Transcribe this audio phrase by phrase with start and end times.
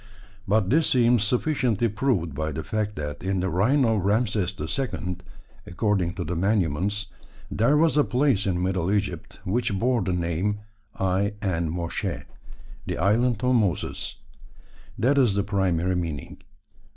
[0.47, 5.17] But this seems sufficiently proved by the fact that in the reign of Rameses II.,
[5.67, 7.05] according to the monuments,
[7.51, 10.61] there was a place in Middle Egypt which bore the name
[10.95, 12.23] I en Moshe,
[12.87, 14.15] "the island of Moses."
[14.97, 16.39] That is the primary meaning.